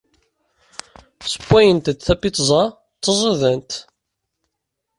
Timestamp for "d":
2.71-2.75